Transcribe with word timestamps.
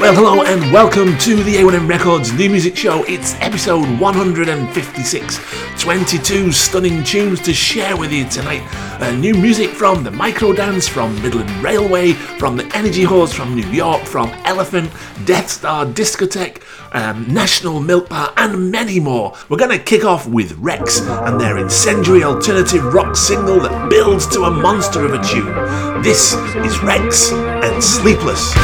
Well, 0.00 0.14
hello 0.14 0.44
and 0.44 0.72
welcome 0.72 1.18
to 1.18 1.42
the 1.42 1.56
A1M 1.56 1.88
Records 1.88 2.32
New 2.32 2.48
Music 2.48 2.76
Show. 2.76 3.02
It's 3.08 3.34
episode 3.40 3.84
156. 3.98 5.40
22 5.82 6.52
stunning 6.52 7.02
tunes 7.02 7.40
to 7.40 7.52
share 7.52 7.96
with 7.96 8.12
you 8.12 8.24
tonight. 8.28 8.62
Uh, 9.02 9.10
new 9.16 9.34
music 9.34 9.70
from 9.70 10.04
the 10.04 10.10
Microdance, 10.10 10.88
from 10.88 11.20
Midland 11.20 11.50
Railway, 11.60 12.12
from 12.12 12.56
the 12.56 12.64
Energy 12.76 13.02
Horse 13.02 13.32
from 13.32 13.56
New 13.56 13.66
York, 13.70 14.02
from 14.04 14.28
Elephant, 14.44 14.88
Death 15.24 15.50
Star 15.50 15.84
Discotheque, 15.84 16.62
um, 16.92 17.26
National 17.26 17.80
Milk 17.80 18.08
Bar, 18.08 18.32
and 18.36 18.70
many 18.70 19.00
more. 19.00 19.34
We're 19.48 19.58
going 19.58 19.76
to 19.76 19.84
kick 19.84 20.04
off 20.04 20.28
with 20.28 20.62
WREX 20.62 21.02
and 21.26 21.40
their 21.40 21.58
incendiary 21.58 22.22
alternative 22.22 22.94
rock 22.94 23.16
single 23.16 23.58
that 23.60 23.90
builds 23.90 24.28
to 24.28 24.44
a 24.44 24.50
monster 24.50 25.04
of 25.04 25.12
a 25.12 25.24
tune. 25.24 26.02
This 26.04 26.34
is 26.34 26.76
WREX 26.76 27.32
and 27.64 27.82
Sleepless. 27.82 28.54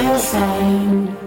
Up 0.00 1.17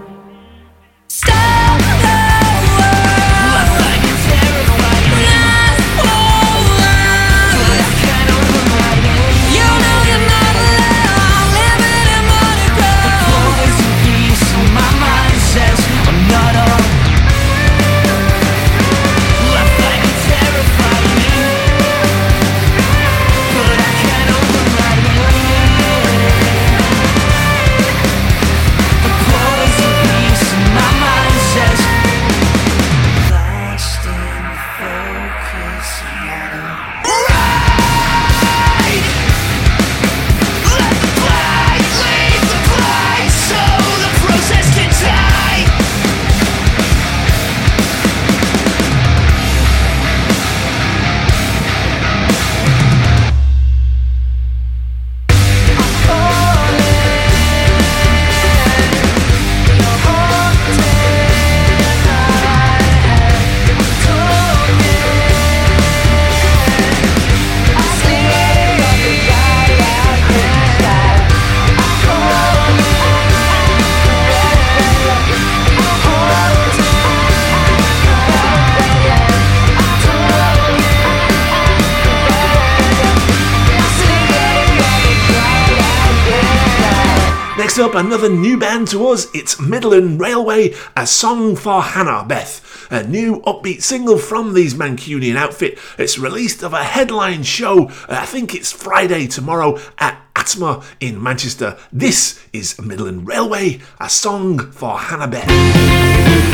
band 88.82 88.88
to 88.88 89.08
us. 89.10 89.28
It's 89.36 89.60
Midland 89.60 90.20
Railway, 90.20 90.74
a 90.98 91.06
song 91.06 91.56
for 91.56 91.84
Hannah 91.84 92.26
Beth, 92.28 92.88
a 92.90 93.04
new 93.04 93.42
upbeat 93.42 93.84
single 93.84 94.18
from 94.18 94.56
these 94.56 94.74
Mancunian 94.74 95.36
outfit. 95.36 95.78
It's 96.00 96.18
released 96.18 96.64
of 96.64 96.74
a 96.74 96.84
headline 96.84 97.44
show. 97.44 97.90
Uh, 98.10 98.18
I 98.22 98.26
think 98.26 98.56
it's 98.56 98.72
Friday 98.72 99.28
tomorrow 99.28 99.78
at 100.00 100.20
Aatma 100.34 100.84
in 101.00 101.22
Manchester. 101.22 101.78
This 101.92 102.44
is 102.54 102.82
Midland 102.82 103.28
Railway, 103.28 103.82
a 104.00 104.10
song 104.10 104.72
for 104.72 104.98
Hannah 104.98 105.28
Beth. 105.28 106.51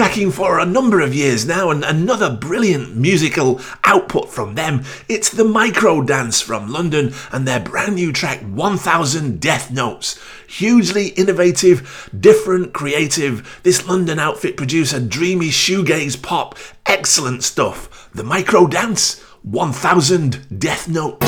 Tracking 0.00 0.30
for 0.30 0.58
a 0.58 0.64
number 0.64 1.02
of 1.02 1.14
years 1.14 1.44
now, 1.44 1.68
and 1.68 1.84
another 1.84 2.34
brilliant 2.34 2.96
musical 2.96 3.60
output 3.84 4.30
from 4.30 4.54
them. 4.54 4.82
It's 5.10 5.28
the 5.28 5.44
Microdance 5.44 6.42
from 6.42 6.72
London 6.72 7.12
and 7.30 7.46
their 7.46 7.60
brand 7.60 7.96
new 7.96 8.10
track 8.10 8.40
1000 8.40 9.38
Death 9.38 9.70
Notes. 9.70 10.18
Hugely 10.48 11.08
innovative, 11.08 12.08
different, 12.18 12.72
creative. 12.72 13.60
This 13.62 13.86
London 13.86 14.18
outfit 14.18 14.56
produce 14.56 14.94
a 14.94 15.02
dreamy 15.02 15.50
shoegaze 15.50 16.22
pop. 16.22 16.56
Excellent 16.86 17.44
stuff. 17.44 18.08
The 18.14 18.22
Microdance 18.22 19.22
1000 19.42 20.58
Death 20.58 20.88
Notes. 20.88 21.26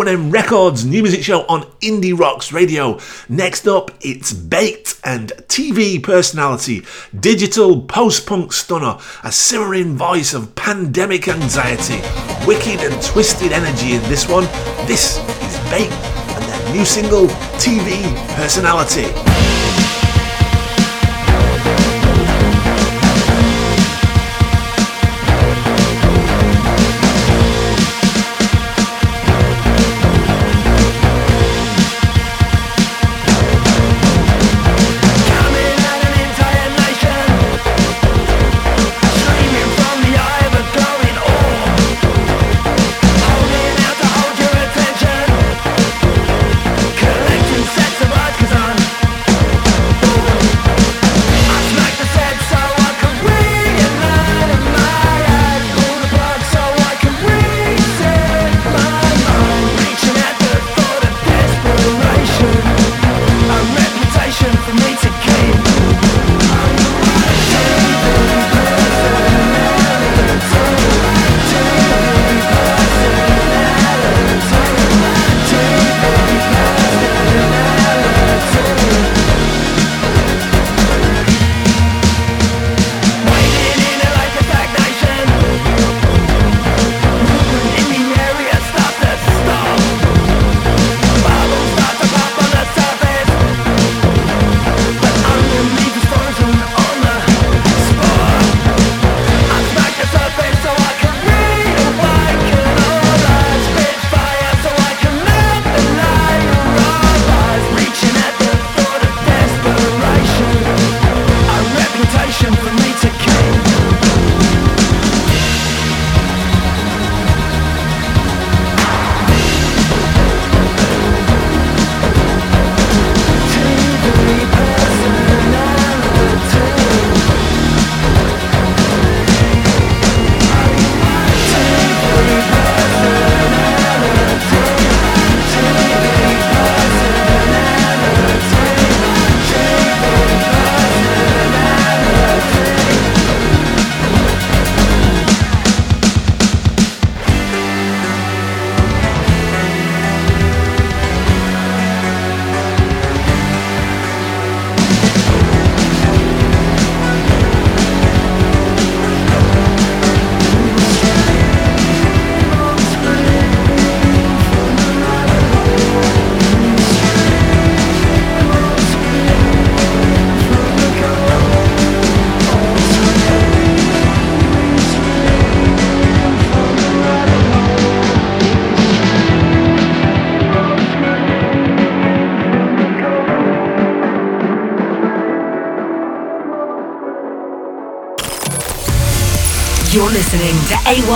A1M 0.00 0.32
Records 0.32 0.86
new 0.86 1.02
music 1.02 1.22
show 1.22 1.42
on 1.42 1.64
Indie 1.82 2.18
Rocks 2.18 2.52
Radio. 2.52 2.98
Next 3.28 3.68
up, 3.68 3.90
it's 4.00 4.32
BAIT 4.32 4.98
and 5.04 5.30
TV 5.46 6.02
personality, 6.02 6.86
digital 7.18 7.82
post 7.82 8.26
punk 8.26 8.54
stunner, 8.54 8.96
a 9.22 9.30
simmering 9.30 9.96
voice 9.96 10.32
of 10.32 10.54
pandemic 10.54 11.28
anxiety, 11.28 12.00
wicked 12.46 12.80
and 12.80 13.02
twisted 13.02 13.52
energy 13.52 13.92
in 13.92 14.02
this 14.04 14.26
one. 14.26 14.44
This 14.86 15.18
is 15.18 15.58
BAIT 15.68 15.92
and 15.92 16.44
their 16.44 16.74
new 16.74 16.86
single, 16.86 17.26
TV 17.58 18.00
Personality. 18.36 19.59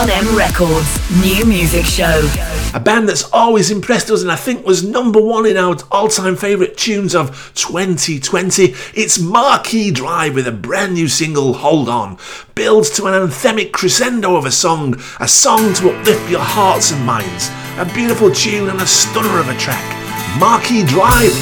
1M 0.05 0.37
Records 0.37 1.23
New 1.23 1.47
Music 1.47 1.87
Show. 1.87 2.31
A 2.75 2.79
band 2.79 3.09
that's 3.09 3.25
always 3.33 3.71
impressed 3.71 4.11
us 4.11 4.21
and 4.21 4.31
I 4.31 4.37
think 4.37 4.67
was 4.67 4.85
number 4.85 5.19
one 5.19 5.47
in 5.47 5.57
our 5.57 5.79
all 5.91 6.09
time 6.09 6.37
favourite 6.37 6.77
tunes 6.77 7.15
of 7.15 7.55
2020. 7.55 8.75
It's 8.93 9.19
Marquis 9.19 9.91
Drive 9.91 10.35
with 10.35 10.47
a 10.47 10.53
brand 10.53 10.93
new 10.93 11.09
single, 11.09 11.55
Hold 11.55 11.89
On. 11.89 12.19
Builds 12.55 12.91
to 12.97 13.07
an 13.07 13.15
anthemic 13.15 13.73
crescendo 13.73 14.37
of 14.37 14.45
a 14.45 14.51
song, 14.51 14.97
a 15.21 15.27
song 15.27 15.73
to 15.73 15.89
uplift 15.89 16.31
your 16.31 16.41
hearts 16.41 16.93
and 16.93 17.07
minds. 17.07 17.49
A 17.79 17.91
beautiful 17.95 18.31
tune 18.31 18.69
and 18.69 18.83
a 18.83 18.87
stunner 18.87 19.41
of 19.41 19.49
a 19.49 19.57
track. 19.57 20.39
Marquis 20.39 20.85
Drive 20.85 21.33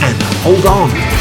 and 0.00 0.22
Hold 0.44 0.64
On. 0.66 1.11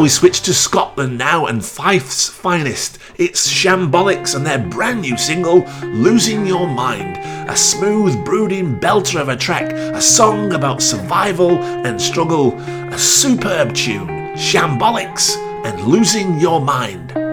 We 0.00 0.08
switch 0.08 0.42
to 0.42 0.54
Scotland 0.54 1.18
now 1.18 1.46
and 1.46 1.62
Fife's 1.62 2.28
finest. 2.28 2.98
It's 3.16 3.52
Shambolics 3.52 4.36
and 4.36 4.46
their 4.46 4.58
brand 4.58 5.02
new 5.02 5.18
single, 5.18 5.66
Losing 5.82 6.46
Your 6.46 6.68
Mind. 6.68 7.16
A 7.50 7.56
smooth, 7.56 8.24
brooding 8.24 8.78
belter 8.78 9.20
of 9.20 9.28
a 9.28 9.36
track, 9.36 9.72
a 9.72 10.00
song 10.00 10.52
about 10.52 10.82
survival 10.82 11.58
and 11.58 12.00
struggle. 12.00 12.56
A 12.58 12.98
superb 12.98 13.74
tune, 13.74 14.06
Shambolics 14.36 15.36
and 15.66 15.80
Losing 15.82 16.38
Your 16.38 16.60
Mind. 16.60 17.27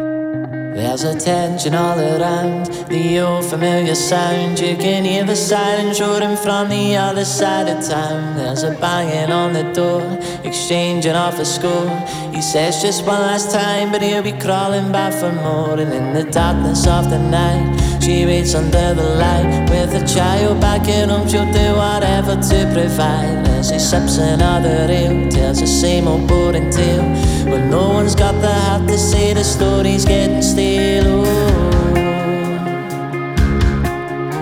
There's 0.96 1.14
a 1.14 1.20
tension 1.20 1.76
all 1.76 2.00
around, 2.00 2.68
the 2.88 3.20
old 3.20 3.44
familiar 3.44 3.96
sound. 3.96 4.58
You 4.58 4.78
can 4.78 5.04
hear 5.04 5.26
the 5.26 5.36
sirens 5.36 6.00
roaring 6.00 6.38
from 6.38 6.70
the 6.70 6.96
other 6.96 7.26
side 7.26 7.68
of 7.68 7.86
town. 7.86 8.38
There's 8.38 8.64
a 8.64 8.72
banging 8.72 9.30
on 9.30 9.52
the 9.52 9.64
door, 9.74 10.18
exchanging 10.46 11.12
off 11.12 11.38
a 11.38 11.44
score. 11.44 11.90
He 12.32 12.42
says 12.42 12.82
just 12.82 13.06
one 13.06 13.20
last 13.20 13.52
time, 13.52 13.92
but 13.92 14.02
he'll 14.02 14.24
be 14.24 14.32
crawling 14.32 14.94
back 14.94 15.12
for 15.12 15.34
more. 15.34 15.78
And 15.78 15.92
in 15.92 16.14
the 16.14 16.32
darkness 16.32 16.88
of 16.88 17.10
the 17.10 17.20
night, 17.20 18.02
she 18.02 18.26
waits 18.26 18.56
under 18.56 18.94
the 18.94 19.16
light 19.18 19.70
with 19.70 20.02
a 20.02 20.08
child 20.08 20.62
back 20.62 20.88
at 20.88 21.10
home. 21.10 21.28
She'll 21.28 21.52
do 21.52 21.76
whatever 21.76 22.38
to 22.38 22.72
provide. 22.72 23.46
As 23.50 23.70
he 23.70 23.80
sips 23.80 24.18
another 24.18 24.88
ale, 24.90 25.30
tells 25.30 25.60
the 25.60 25.68
same 25.68 26.08
old 26.08 26.26
boring 26.26 26.70
tale. 26.70 27.25
When 27.46 27.70
no 27.70 27.90
one's 27.90 28.16
got 28.16 28.34
the 28.42 28.52
heart 28.54 28.88
to 28.90 28.98
say 28.98 29.34
the 29.34 29.44
story's 29.44 30.06
getting 30.06 30.42
stale. 30.42 31.24
Oh. 31.26 31.96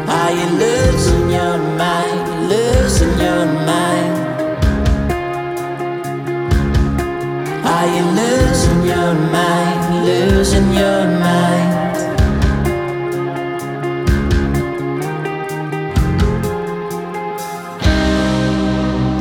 Ah, 0.07 0.27
Are 0.27 0.31
you 0.39 0.47
losing 0.63 1.29
your 1.29 1.57
mind? 1.83 2.49
Losing 2.49 3.13
your 3.25 3.45
mind? 3.71 4.13
Ah, 7.65 7.71
Are 7.75 7.87
you 7.95 8.05
losing 8.21 8.81
your 8.93 9.13
mind? 9.37 10.05
Losing 10.05 10.69
your 10.73 11.03
mind? 11.19 11.71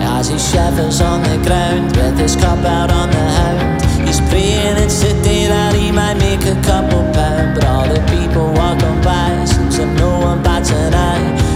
As 0.00 0.28
he 0.28 0.38
shivers 0.38 1.00
on 1.00 1.22
the 1.22 1.38
ground 1.46 1.96
with 1.96 2.18
his 2.18 2.36
cup 2.36 2.58
out 2.64 2.90
on 2.90 3.10
the 3.10 3.16
hound, 3.38 3.71
he's 4.34 4.56
praying 4.62 4.76
it's 4.78 5.00
day 5.24 5.46
that 5.46 5.74
he 5.74 5.90
might 5.92 6.16
make 6.18 6.44
a 6.46 6.56
couple 6.62 7.02
pound. 7.12 7.54
But 7.54 7.64
all 7.64 7.88
the 7.88 8.00
people 8.12 8.52
walking 8.52 9.00
by 9.02 9.44
seems 9.44 9.76
to 9.76 9.86
no 9.96 10.20
one 10.20 10.42
bats 10.42 10.70
an 10.70 10.92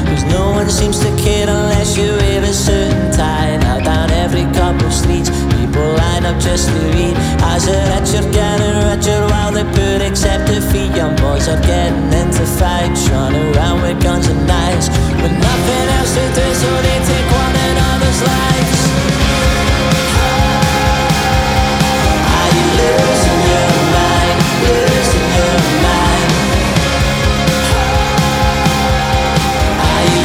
cause 0.06 0.24
no 0.24 0.50
one 0.52 0.68
seems 0.70 0.98
to 1.00 1.10
care 1.16 1.48
unless 1.48 1.96
you 1.96 2.08
wear 2.20 2.42
a 2.42 2.52
certain 2.52 3.12
tie. 3.12 3.56
Now 3.58 3.80
down 3.80 4.10
every 4.10 4.46
couple 4.54 4.90
streets, 4.90 5.30
people 5.56 5.88
line 5.96 6.24
up 6.24 6.38
just 6.40 6.68
to 6.68 6.78
read. 6.94 7.16
As 7.52 7.66
the 7.66 7.76
rich 7.92 8.12
are 8.18 8.30
getting 8.32 8.76
richer 8.88 9.20
while 9.32 9.52
the 9.52 9.64
except 9.66 10.02
accept 10.02 10.46
defeat. 10.48 10.94
Young 10.96 11.16
boys 11.16 11.48
are 11.48 11.60
getting 11.62 12.12
into 12.12 12.44
fights, 12.58 13.08
running 13.10 13.54
around 13.54 13.82
with 13.82 14.02
guns 14.02 14.26
and 14.28 14.46
knives, 14.46 14.88
with 15.22 15.32
nothing 15.32 15.86
else 15.98 16.12
to 16.14 16.24
do, 16.34 16.46
so 16.54 16.70
they 16.82 16.98
take 17.04 17.28
one 17.30 17.54
another's 17.68 18.20
lives. 18.22 19.75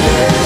Are 0.03 0.40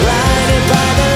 blinded 0.00 0.62
by 0.70 0.88
the 0.98 1.11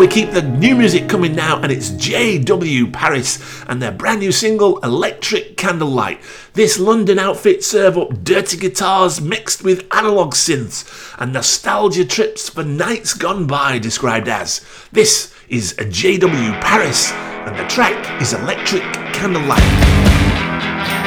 we 0.00 0.08
keep 0.08 0.30
the 0.30 0.40
new 0.40 0.74
music 0.74 1.10
coming 1.10 1.34
now, 1.34 1.60
and 1.60 1.70
it's 1.70 1.90
JW 1.90 2.90
Paris 2.90 3.62
and 3.68 3.82
their 3.82 3.92
brand 3.92 4.20
new 4.20 4.32
single, 4.32 4.78
Electric 4.78 5.58
Candlelight. 5.58 6.22
This 6.54 6.80
London 6.80 7.18
outfit 7.18 7.62
serve 7.62 7.98
up 7.98 8.24
dirty 8.24 8.56
guitars 8.56 9.20
mixed 9.20 9.62
with 9.62 9.86
analog 9.94 10.32
synths 10.32 11.14
and 11.18 11.34
nostalgia 11.34 12.06
trips 12.06 12.48
for 12.48 12.64
nights 12.64 13.12
gone 13.12 13.46
by, 13.46 13.78
described 13.78 14.30
as. 14.30 14.64
This 14.90 15.34
is 15.50 15.72
a 15.72 15.84
JW 15.84 16.58
Paris, 16.62 17.12
and 17.12 17.58
the 17.58 17.68
track 17.68 18.22
is 18.22 18.32
Electric 18.32 18.82
Candlelight. 19.12 20.99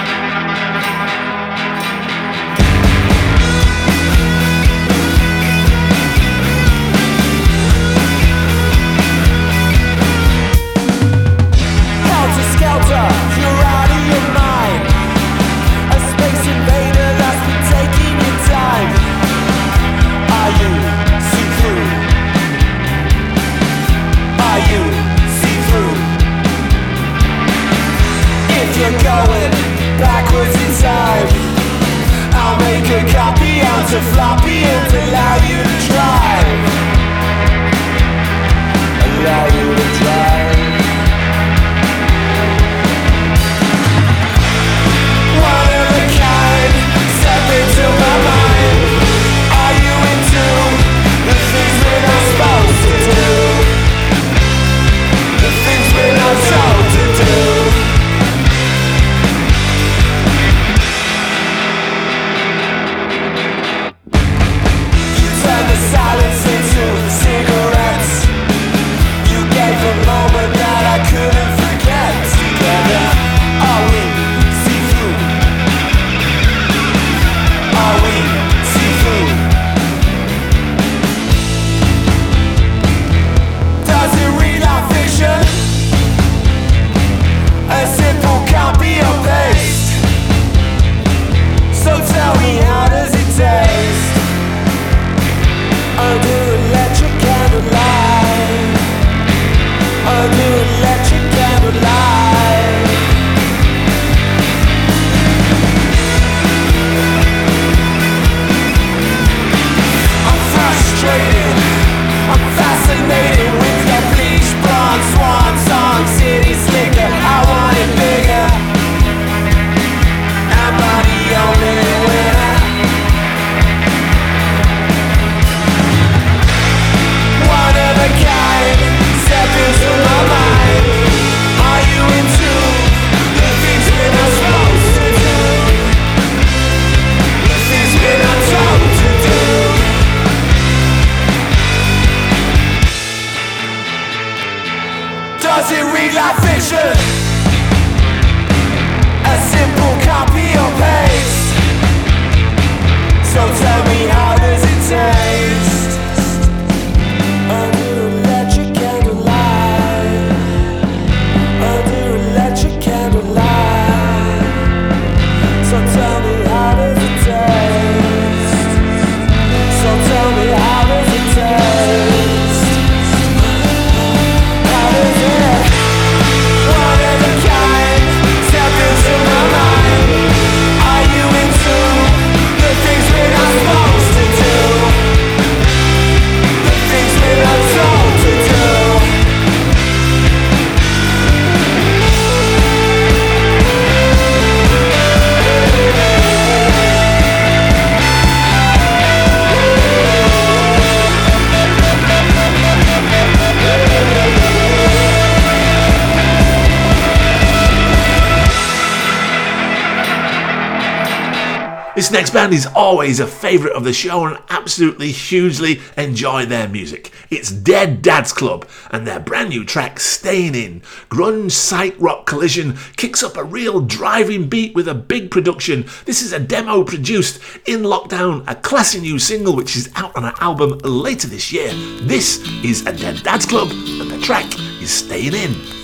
Next 212.14 212.30
band 212.30 212.54
is 212.54 212.68
always 212.68 213.20
a 213.20 213.26
favourite 213.26 213.76
of 213.76 213.86
the 213.86 213.92
show 213.92 214.28
and 214.28 214.38
absolutely 214.52 215.12
hugely 215.12 215.82
enjoy 215.98 216.46
their 216.46 216.70
music. 216.70 217.12
It's 217.32 217.50
Dead 217.50 218.04
Dads 218.04 218.32
Club 218.32 218.70
and 218.92 219.08
their 219.08 219.20
brand 219.20 219.50
new 219.50 219.66
track 219.66 220.00
Staying 220.00 220.54
In. 220.54 220.82
Grunge 221.10 221.50
psych 221.50 221.96
rock 221.98 222.28
collision 222.28 222.78
kicks 222.98 223.24
up 223.24 223.36
a 223.36 223.44
real 223.44 223.82
driving 223.82 224.48
beat 224.48 224.76
with 224.76 224.88
a 224.88 224.94
big 224.94 225.32
production. 225.32 225.88
This 226.06 226.22
is 226.22 226.34
a 226.34 226.40
demo 226.40 226.84
produced 226.84 227.42
in 227.66 227.80
lockdown, 227.80 228.44
a 228.48 228.54
classy 228.54 229.02
new 229.02 229.18
single 229.18 229.56
which 229.56 229.76
is 229.76 229.90
out 229.96 230.16
on 230.16 230.24
an 230.24 230.36
album 230.40 230.78
later 230.84 231.28
this 231.28 231.52
year. 231.52 231.74
This 232.04 232.48
is 232.64 232.86
a 232.86 232.94
Dead 232.94 233.24
Dads 233.24 233.48
Club 233.48 233.72
and 233.72 234.12
the 234.12 234.20
track 234.20 234.46
is 234.80 234.92
Staying 234.92 235.34
In. 235.34 235.83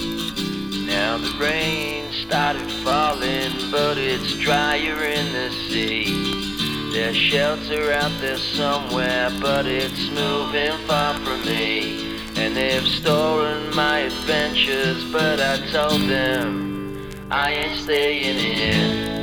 Started 2.30 2.72
falling, 2.84 3.72
but 3.72 3.98
it's 3.98 4.36
drier 4.38 5.04
in 5.04 5.34
the 5.34 5.50
sea. 5.68 6.92
There's 6.94 7.18
shelter 7.18 7.92
out 7.92 8.12
there 8.22 8.38
somewhere, 8.38 9.32
but 9.42 9.66
it's 9.66 10.12
moving 10.12 10.78
far 10.86 11.16
from 11.22 11.44
me. 11.44 12.20
And 12.36 12.56
they've 12.56 12.88
stolen 12.88 13.76
my 13.76 14.02
adventures, 14.02 15.04
but 15.12 15.40
I 15.40 15.58
told 15.72 16.04
them 16.04 17.10
I 17.32 17.52
ain't 17.52 17.80
staying 17.80 18.38
here. 18.38 19.19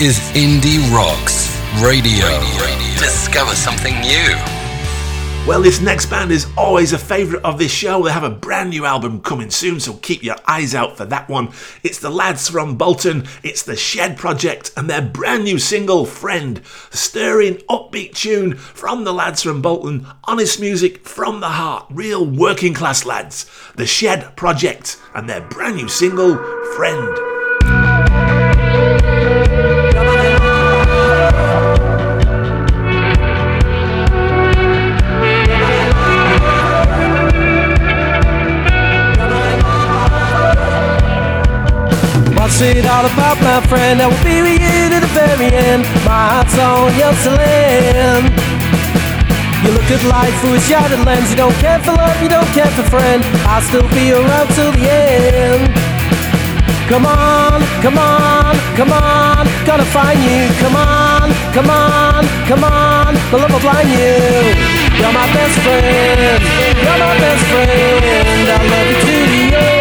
Is 0.00 0.18
Indie 0.34 0.78
Rocks 0.92 1.56
Radio. 1.80 2.26
Radio. 2.26 2.66
Discover 2.98 3.54
something 3.54 3.98
new. 4.00 4.36
Well, 5.46 5.62
this 5.62 5.80
next 5.80 6.06
band 6.06 6.32
is 6.32 6.46
always 6.54 6.92
a 6.92 6.98
favourite 6.98 7.42
of 7.44 7.58
this 7.58 7.72
show. 7.72 8.02
They 8.02 8.12
have 8.12 8.22
a 8.22 8.28
brand 8.28 8.70
new 8.70 8.84
album 8.84 9.22
coming 9.22 9.48
soon, 9.48 9.80
so 9.80 9.94
keep 9.94 10.22
your 10.22 10.36
eyes 10.46 10.74
out 10.74 10.98
for 10.98 11.06
that 11.06 11.30
one. 11.30 11.48
It's 11.82 11.98
the 11.98 12.10
lads 12.10 12.46
from 12.48 12.76
Bolton, 12.76 13.26
it's 13.42 13.62
the 13.62 13.76
Shed 13.76 14.18
Project, 14.18 14.70
and 14.76 14.90
their 14.90 15.00
brand 15.00 15.44
new 15.44 15.58
single, 15.58 16.04
Friend. 16.04 16.60
Stirring, 16.90 17.54
upbeat 17.70 18.14
tune 18.14 18.54
from 18.54 19.04
the 19.04 19.14
lads 19.14 19.42
from 19.42 19.62
Bolton, 19.62 20.06
honest 20.24 20.60
music 20.60 21.06
from 21.06 21.40
the 21.40 21.48
heart, 21.48 21.86
real 21.90 22.26
working 22.26 22.74
class 22.74 23.06
lads. 23.06 23.50
The 23.76 23.86
Shed 23.86 24.36
Project, 24.36 25.00
and 25.14 25.26
their 25.26 25.40
brand 25.40 25.76
new 25.76 25.88
single, 25.88 26.36
Friend. 26.74 27.25
What's 42.46 42.60
it 42.60 42.86
all 42.86 43.04
about, 43.04 43.42
my 43.42 43.58
friend? 43.66 44.00
I 44.00 44.06
will 44.06 44.22
be 44.22 44.38
with 44.38 44.62
you 44.62 44.86
to 44.94 45.02
the 45.02 45.10
very 45.10 45.50
end. 45.50 45.82
My 46.06 46.30
heart's 46.30 46.54
on 46.54 46.94
yours 46.94 47.18
to. 47.26 47.34
You 49.66 49.70
look 49.74 49.90
at 49.90 49.98
life 50.06 50.30
through 50.38 50.54
a 50.54 50.60
shattered 50.62 51.02
lens. 51.02 51.26
You 51.34 51.42
don't 51.42 51.58
care 51.58 51.82
for 51.82 51.98
love, 51.98 52.22
you 52.22 52.30
don't 52.30 52.46
care 52.54 52.70
for 52.70 52.86
friend. 52.86 53.26
I'll 53.50 53.66
still 53.66 53.82
be 53.90 54.14
around 54.14 54.46
till 54.54 54.70
the 54.70 54.86
end. 54.86 55.74
Come 56.86 57.02
on, 57.02 57.66
come 57.82 57.98
on, 57.98 58.54
come 58.78 58.94
on, 58.94 59.42
gonna 59.66 59.90
find 59.90 60.22
you. 60.22 60.46
Come 60.62 60.78
on, 60.78 61.34
come 61.50 61.66
on, 61.66 62.22
come 62.46 62.62
on, 62.62 63.18
the 63.34 63.42
love 63.42 63.50
will 63.50 63.58
blind 63.58 63.90
you. 63.90 64.22
You're 64.94 65.10
my 65.10 65.26
best 65.34 65.56
friend, 65.66 66.38
you're 66.78 67.00
my 67.02 67.10
best 67.18 67.42
friend. 67.50 68.46
I 68.54 68.58
love 68.70 68.86
you 68.86 68.98
to 69.02 69.14
the 69.34 69.42
end. 69.50 69.75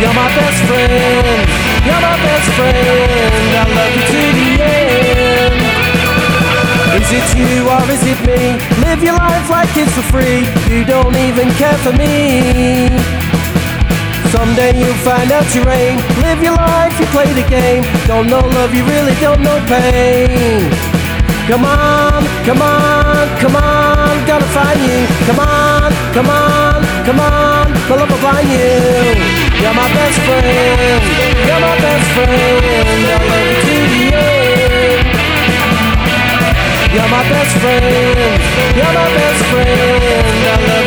You're 0.00 0.14
my 0.14 0.28
best 0.34 0.60
friend. 0.68 1.38
You're 1.86 2.02
my 2.02 2.16
best 2.26 2.48
friend. 2.58 3.50
I 3.54 3.64
love 3.76 3.92
you 3.96 4.04
to 4.12 4.20
the 4.38 4.50
end. 4.62 5.54
Is 6.98 7.10
it 7.10 7.28
you 7.38 7.68
or 7.68 7.84
is 7.90 8.04
it 8.06 8.20
me? 8.26 8.56
Live 8.86 9.02
your 9.02 9.16
life 9.16 9.50
like 9.50 9.70
it's 9.76 9.92
for 9.94 10.06
free. 10.10 10.46
You 10.72 10.84
don't 10.84 11.14
even 11.16 11.50
care 11.60 11.78
for 11.84 11.92
me. 11.92 12.88
Someday 14.34 14.76
you'll 14.78 15.02
find 15.06 15.30
out 15.30 15.46
your 15.54 15.68
aim. 15.68 15.98
Live 16.22 16.42
your 16.42 16.56
life, 16.56 16.98
you 16.98 17.06
play 17.14 17.30
the 17.32 17.46
game. 17.48 17.84
Don't 18.06 18.26
know 18.26 18.40
love, 18.40 18.74
you 18.74 18.84
really 18.84 19.14
don't 19.20 19.42
know 19.42 19.58
pain. 19.70 20.70
Come 21.46 21.64
on, 21.64 22.24
come 22.44 22.60
on, 22.60 23.28
come 23.38 23.54
on, 23.54 24.26
gotta 24.26 24.48
find 24.56 24.80
you. 24.80 25.06
Come 25.26 25.38
on, 25.38 25.92
come 26.14 26.28
on, 26.28 26.82
come 27.06 27.20
on, 27.20 27.53
love 27.90 28.08
will 28.10 28.18
blind 28.18 28.48
you. 28.48 28.64
You're 29.60 29.74
my 29.74 29.88
best 29.92 30.18
friend, 30.24 31.02
you're 31.46 31.60
my 31.60 31.76
best 31.84 32.06
friend. 32.14 32.64
I 33.04 33.18
love 33.28 33.46
you 33.48 33.56
to 33.64 33.76
the 33.92 34.04
end. 34.14 35.06
You're 36.94 37.10
my 37.10 37.22
best 37.28 37.54
friend, 37.60 38.40
you're 38.76 38.94
my 39.00 39.06
best 39.18 39.42
friend. 39.50 39.68
I 40.44 40.56
love 40.68 40.83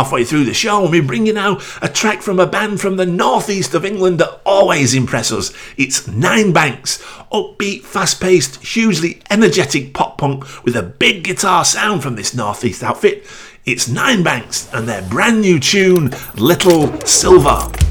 halfway 0.00 0.24
through 0.24 0.44
the 0.44 0.54
show, 0.54 0.82
and 0.82 0.90
we 0.90 0.98
bring 0.98 1.26
you 1.26 1.32
now 1.34 1.58
a 1.82 1.88
track 1.88 2.22
from 2.22 2.40
a 2.40 2.46
band 2.46 2.80
from 2.80 2.96
the 2.96 3.04
northeast 3.04 3.74
of 3.74 3.84
England 3.84 4.18
that 4.18 4.40
always 4.46 4.94
impress 4.94 5.30
us. 5.30 5.52
It's 5.76 6.08
Nine 6.08 6.54
Banks, 6.54 7.02
upbeat, 7.30 7.82
fast 7.82 8.18
paced, 8.18 8.64
hugely 8.64 9.20
energetic 9.28 9.92
pop 9.92 10.16
punk 10.16 10.64
with 10.64 10.74
a 10.74 10.82
big 10.82 11.22
guitar 11.24 11.66
sound 11.66 12.02
from 12.02 12.16
this 12.16 12.32
northeast 12.32 12.82
outfit. 12.82 13.26
It's 13.66 13.88
Nine 13.88 14.22
Banks 14.22 14.72
and 14.72 14.88
their 14.88 15.02
brand 15.02 15.42
new 15.42 15.60
tune, 15.60 16.14
Little 16.34 16.98
Silver. 17.00 17.89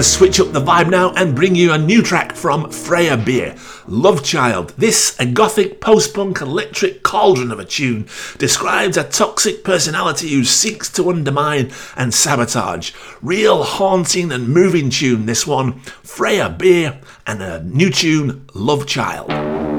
to 0.00 0.04
switch 0.04 0.40
up 0.40 0.50
the 0.52 0.60
vibe 0.62 0.88
now 0.88 1.12
and 1.12 1.36
bring 1.36 1.54
you 1.54 1.72
a 1.72 1.76
new 1.76 2.00
track 2.00 2.34
from 2.34 2.70
Freya 2.70 3.18
Beer, 3.18 3.54
Love 3.86 4.24
Child. 4.24 4.72
This, 4.78 5.14
a 5.20 5.26
gothic 5.26 5.78
post 5.78 6.14
punk 6.14 6.40
electric 6.40 7.02
cauldron 7.02 7.52
of 7.52 7.58
a 7.58 7.66
tune, 7.66 8.08
describes 8.38 8.96
a 8.96 9.04
toxic 9.04 9.62
personality 9.62 10.30
who 10.30 10.42
seeks 10.42 10.90
to 10.92 11.10
undermine 11.10 11.70
and 11.96 12.14
sabotage. 12.14 12.94
Real 13.20 13.62
haunting 13.62 14.32
and 14.32 14.48
moving 14.48 14.88
tune, 14.88 15.26
this 15.26 15.46
one. 15.46 15.80
Freya 16.02 16.48
Beer 16.48 16.98
and 17.26 17.42
a 17.42 17.62
new 17.62 17.90
tune, 17.90 18.46
Love 18.54 18.86
Child. 18.86 19.69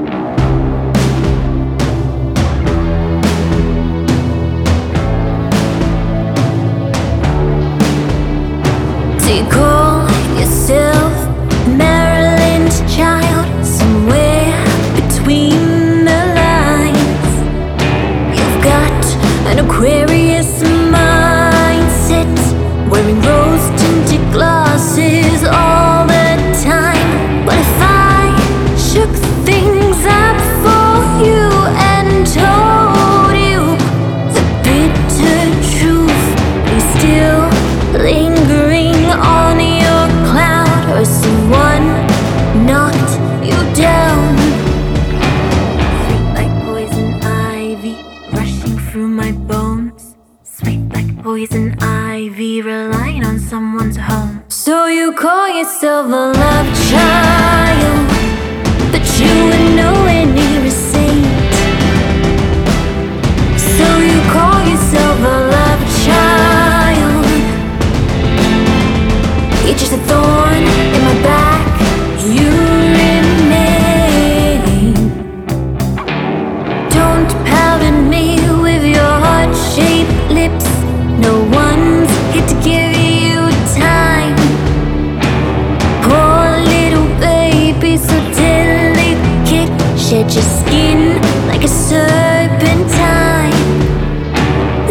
shed 90.11 90.33
your 90.33 90.43
skin 90.43 91.21
like 91.47 91.63
a 91.63 91.69
serpentine. 91.69 93.53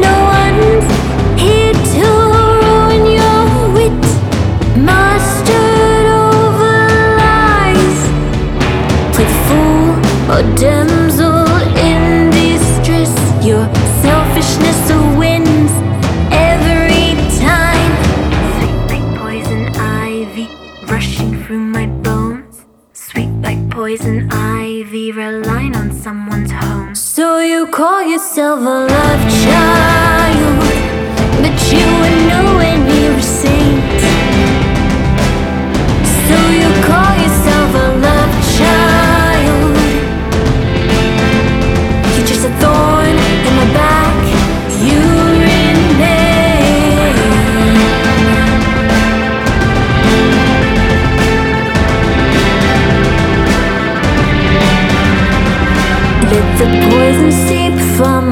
No 0.00 0.14
one's 0.38 0.88
here 1.38 1.74
to 1.74 2.06
ruin 2.62 3.04
your 3.18 3.68
wit, 3.74 4.02
mastered 4.78 6.06
over 6.24 6.72
lies. 7.20 8.00
Play 9.14 9.28
fool 9.44 10.32
or 10.32 10.56
demon. 10.56 10.99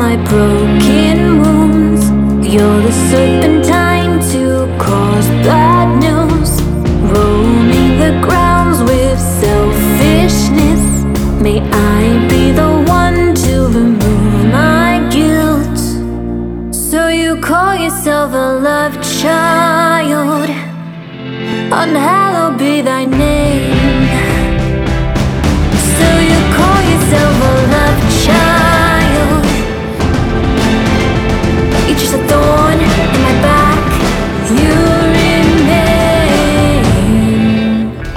my 0.09 0.17
broom. 0.25 0.68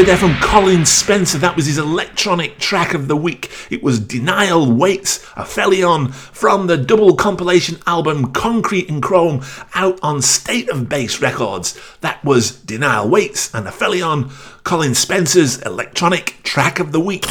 Heard 0.00 0.08
there 0.08 0.16
from 0.16 0.36
Colin 0.36 0.86
Spencer. 0.86 1.36
That 1.36 1.56
was 1.56 1.66
his 1.66 1.76
electronic 1.76 2.56
track 2.56 2.94
of 2.94 3.06
the 3.06 3.16
week. 3.16 3.50
It 3.68 3.82
was 3.82 4.00
Denial 4.00 4.72
Waits, 4.72 5.22
Aphelion 5.36 6.10
from 6.14 6.68
the 6.68 6.78
double 6.78 7.16
compilation 7.16 7.76
album 7.86 8.32
Concrete 8.32 8.88
and 8.88 9.02
Chrome 9.02 9.44
out 9.74 9.98
on 10.02 10.22
State 10.22 10.70
of 10.70 10.88
Bass 10.88 11.20
Records. 11.20 11.78
That 12.00 12.24
was 12.24 12.50
Denial 12.50 13.10
Waits 13.10 13.54
and 13.54 13.66
Aphelion, 13.66 14.30
Colin 14.64 14.94
Spencer's 14.94 15.60
electronic 15.60 16.42
track 16.44 16.80
of 16.80 16.92
the 16.92 17.00
week. 17.00 17.26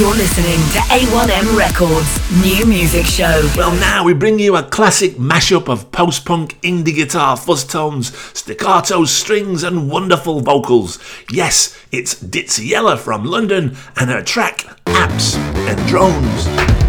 You're 0.00 0.16
listening 0.16 0.56
to 0.72 0.78
A1M 0.88 1.58
Records 1.58 2.42
New 2.42 2.64
Music 2.64 3.04
Show. 3.04 3.46
Well, 3.54 3.72
now 3.72 4.02
we 4.02 4.14
bring 4.14 4.38
you 4.38 4.56
a 4.56 4.62
classic 4.62 5.16
mashup 5.16 5.68
of 5.68 5.92
post 5.92 6.24
punk, 6.24 6.58
indie 6.62 6.94
guitar, 6.94 7.36
fuzz 7.36 7.64
tones, 7.64 8.16
staccato 8.32 9.04
strings, 9.04 9.62
and 9.62 9.90
wonderful 9.90 10.40
vocals. 10.40 10.98
Yes, 11.30 11.78
it's 11.92 12.14
Ditsea 12.14 12.66
Yella 12.66 12.96
from 12.96 13.26
London 13.26 13.76
and 13.94 14.08
her 14.08 14.22
track 14.22 14.60
Apps 14.86 15.36
and 15.36 15.86
Drones. 15.86 16.79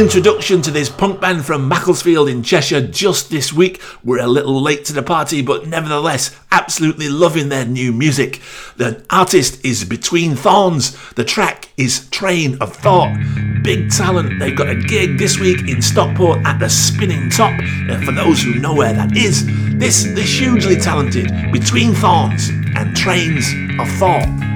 Introduction 0.00 0.62
to 0.62 0.70
this 0.70 0.88
punk 0.88 1.20
band 1.20 1.44
from 1.44 1.68
Macclesfield 1.68 2.26
in 2.26 2.42
Cheshire 2.42 2.80
just 2.80 3.28
this 3.28 3.52
week. 3.52 3.82
We're 4.02 4.20
a 4.20 4.26
little 4.26 4.58
late 4.58 4.86
to 4.86 4.94
the 4.94 5.02
party, 5.02 5.42
but 5.42 5.66
nevertheless, 5.66 6.34
absolutely 6.50 7.10
loving 7.10 7.50
their 7.50 7.66
new 7.66 7.92
music. 7.92 8.40
The 8.78 9.04
artist 9.10 9.62
is 9.62 9.84
Between 9.84 10.36
Thorns. 10.36 10.96
The 11.12 11.24
track 11.24 11.68
is 11.76 12.08
Train 12.08 12.56
of 12.62 12.74
Thought. 12.76 13.14
Big 13.62 13.90
talent. 13.90 14.38
They've 14.38 14.56
got 14.56 14.70
a 14.70 14.74
gig 14.74 15.18
this 15.18 15.38
week 15.38 15.68
in 15.68 15.82
Stockport 15.82 16.38
at 16.46 16.58
the 16.58 16.70
Spinning 16.70 17.28
Top. 17.28 17.52
Uh, 17.90 18.02
for 18.02 18.12
those 18.12 18.42
who 18.42 18.54
know 18.54 18.74
where 18.74 18.94
that 18.94 19.14
is, 19.14 19.44
this 19.78 20.04
this 20.04 20.38
hugely 20.38 20.76
talented 20.76 21.30
Between 21.52 21.92
Thorns 21.92 22.48
and 22.74 22.96
Trains 22.96 23.46
of 23.78 23.86
Thought. 23.98 24.49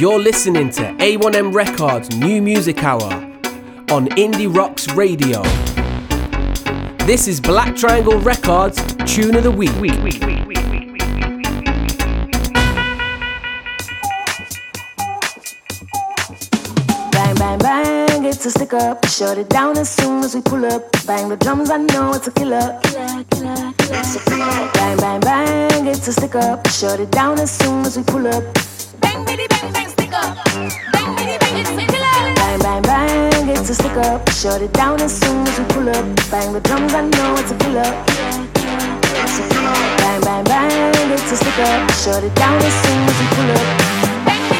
You're 0.00 0.18
listening 0.18 0.70
to 0.70 0.82
A1M 0.94 1.54
Records 1.54 2.08
New 2.16 2.40
Music 2.40 2.82
Hour 2.82 3.12
on 3.92 4.08
Indie 4.16 4.48
Rocks 4.48 4.88
Radio. 4.94 5.42
This 7.04 7.28
is 7.28 7.38
Black 7.38 7.76
Triangle 7.76 8.18
Records 8.18 8.78
Tune 9.04 9.36
of 9.36 9.42
the 9.42 9.50
Week. 9.50 9.70
Bang, 17.12 17.34
bang, 17.34 17.58
bang, 17.58 18.24
it's 18.24 18.46
a 18.46 18.50
stick 18.50 18.72
up. 18.72 19.04
Shut 19.06 19.36
it 19.36 19.50
down 19.50 19.76
as 19.76 19.90
soon 19.90 20.24
as 20.24 20.34
we 20.34 20.40
pull 20.40 20.64
up. 20.64 20.90
Bang 21.06 21.28
the 21.28 21.36
drums, 21.36 21.68
I 21.68 21.76
know 21.76 22.14
it's 22.14 22.26
a 22.26 22.32
killer. 22.32 22.80
Killer, 22.84 23.24
killer, 23.32 23.72
killer. 24.24 24.70
Bang, 24.72 24.96
bang, 24.96 25.20
bang, 25.20 25.86
it's 25.86 26.08
a 26.08 26.12
stick 26.14 26.36
up. 26.36 26.66
Shut 26.68 27.00
it 27.00 27.10
down 27.10 27.38
as 27.38 27.50
soon 27.50 27.84
as 27.84 27.98
we 27.98 28.02
pull 28.02 28.26
up. 28.26 28.42
Bang, 29.00 29.26
bitty, 29.26 29.46
bang, 29.48 29.72
bang, 29.74 29.89
stick 30.10 30.22
up. 30.22 30.44
Bang, 30.92 31.16
bitty, 31.16 31.38
bang, 31.38 31.56
it's 31.58 31.70
a 31.70 31.86
killer. 31.86 32.34
Bang, 32.34 32.58
bang, 32.58 32.82
bang, 32.82 33.48
it's 33.48 33.70
a 33.70 33.74
stick 33.74 33.96
up. 33.96 34.28
Shut 34.30 34.62
it 34.62 34.72
down 34.72 35.00
as 35.00 35.18
soon 35.18 35.46
as 35.46 35.58
we 35.58 35.64
pull 35.66 35.88
up. 35.88 36.04
Bang 36.30 36.52
the 36.52 36.60
drums, 36.60 36.94
I 36.94 37.02
know 37.02 37.34
it's 37.38 37.50
a 37.50 37.56
killer. 37.56 37.90
Bang, 40.02 40.20
bang, 40.22 40.44
bang, 40.44 41.12
it's 41.12 41.32
a 41.32 41.36
stick 41.36 41.58
up. 41.58 41.90
Shut 41.92 42.24
it 42.24 42.34
down 42.34 42.58
as 42.58 42.74
soon 42.82 43.08
as 43.08 43.18
we 43.20 43.26
pull 43.34 43.50
up. 43.50 43.66
Bang, 44.26 44.59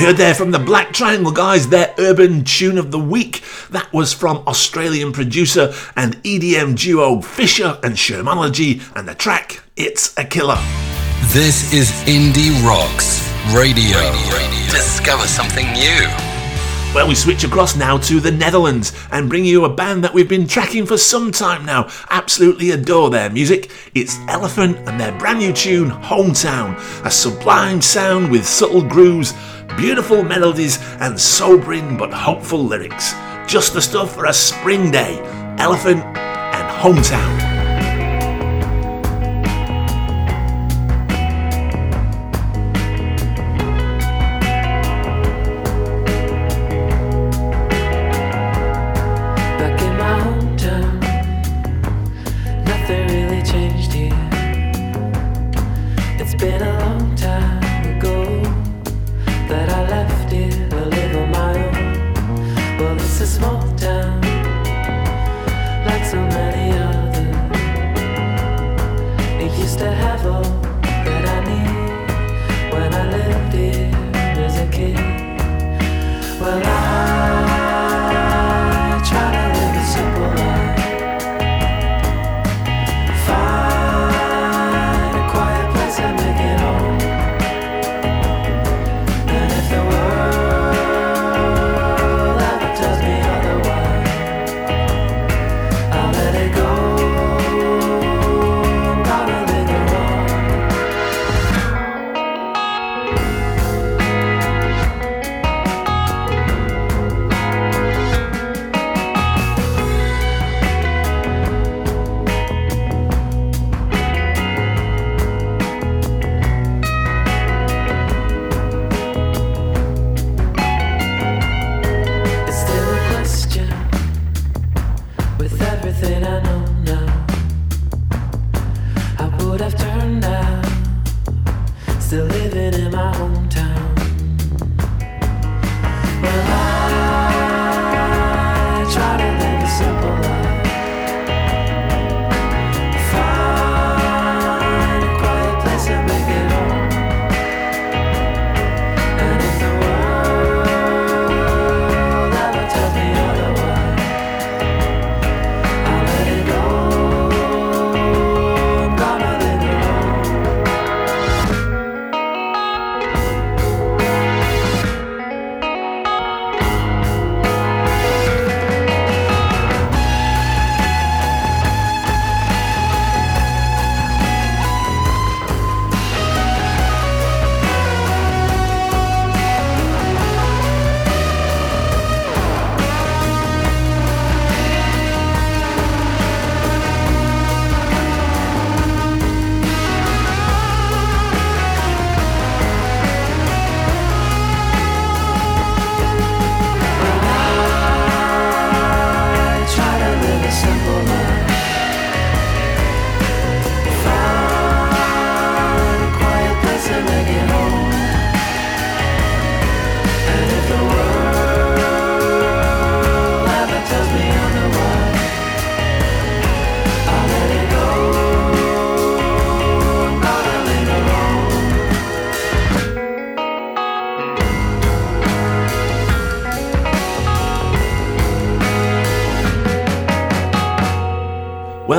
You 0.00 0.06
heard 0.06 0.16
there 0.16 0.34
from 0.34 0.50
the 0.50 0.58
Black 0.58 0.94
Triangle 0.94 1.30
guys 1.30 1.68
their 1.68 1.94
urban 1.98 2.42
tune 2.42 2.78
of 2.78 2.90
the 2.90 2.98
week. 2.98 3.42
That 3.68 3.92
was 3.92 4.14
from 4.14 4.38
Australian 4.46 5.12
producer 5.12 5.74
and 5.94 6.16
EDM 6.22 6.78
duo 6.78 7.20
Fisher 7.20 7.78
and 7.82 7.96
Shermanology 7.96 8.80
and 8.96 9.06
the 9.06 9.14
track 9.14 9.62
It's 9.76 10.16
a 10.16 10.24
Killer. 10.24 10.58
This 11.34 11.74
is 11.74 11.90
Indie 12.08 12.50
Rocks 12.66 13.30
Radio. 13.54 13.98
Discover 14.70 15.26
something 15.26 15.70
new. 15.74 16.08
Well, 16.94 17.06
we 17.06 17.14
switch 17.14 17.44
across 17.44 17.76
now 17.76 17.98
to 17.98 18.18
the 18.18 18.32
Netherlands 18.32 18.92
and 19.12 19.28
bring 19.28 19.44
you 19.44 19.64
a 19.64 19.72
band 19.72 20.02
that 20.02 20.12
we've 20.12 20.28
been 20.28 20.48
tracking 20.48 20.86
for 20.86 20.96
some 20.96 21.30
time 21.30 21.64
now. 21.64 21.88
Absolutely 22.10 22.70
adore 22.70 23.10
their 23.10 23.30
music. 23.30 23.70
It's 23.94 24.18
Elephant 24.26 24.76
and 24.88 24.98
their 24.98 25.16
brand 25.16 25.38
new 25.38 25.52
tune, 25.52 25.90
Hometown. 25.90 26.76
A 27.04 27.10
sublime 27.10 27.80
sound 27.80 28.32
with 28.32 28.44
subtle 28.44 28.82
grooves, 28.82 29.34
beautiful 29.76 30.22
melodies, 30.22 30.78
and 31.00 31.20
sobering 31.20 31.96
but 31.96 32.12
hopeful 32.12 32.64
lyrics. 32.64 33.14
Just 33.46 33.74
the 33.74 33.82
stuff 33.82 34.14
for 34.14 34.26
a 34.26 34.32
spring 34.32 34.90
day. 34.90 35.18
Elephant 35.58 36.02
and 36.16 36.68
Hometown. 36.80 37.49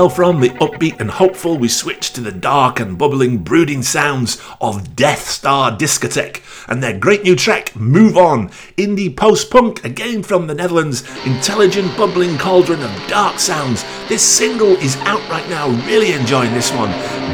From 0.09 0.39
the 0.39 0.49
upbeat 0.49 0.99
and 0.99 1.11
hopeful, 1.11 1.57
we 1.57 1.67
switch 1.67 2.11
to 2.13 2.21
the 2.21 2.31
dark 2.31 2.79
and 2.79 2.97
bubbling, 2.97 3.37
brooding 3.39 3.83
sounds 3.83 4.41
of 4.59 4.95
Death 4.95 5.29
Star 5.29 5.71
Discotheque 5.71 6.41
and 6.67 6.81
their 6.81 6.97
great 6.97 7.23
new 7.23 7.35
track, 7.35 7.75
Move 7.75 8.17
On. 8.17 8.49
Indie 8.77 9.15
post 9.15 9.51
punk, 9.51 9.85
again 9.85 10.23
from 10.23 10.47
the 10.47 10.55
Netherlands, 10.55 11.03
intelligent, 11.25 11.95
bubbling 11.95 12.37
cauldron 12.37 12.81
of 12.81 13.07
dark 13.07 13.39
sounds. 13.39 13.83
This 14.09 14.23
single 14.23 14.71
is 14.77 14.97
out 15.01 15.27
right 15.29 15.47
now, 15.49 15.69
really 15.85 16.13
enjoying 16.13 16.53
this 16.53 16.71
one. 16.71 16.89